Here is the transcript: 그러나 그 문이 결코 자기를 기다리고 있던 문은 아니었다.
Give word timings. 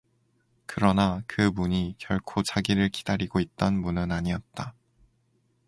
그러나 0.65 1.21
그 1.27 1.41
문이 1.53 1.93
결코 1.99 2.41
자기를 2.41 2.89
기다리고 2.89 3.39
있던 3.39 3.79
문은 3.79 4.11
아니었다. 4.11 4.73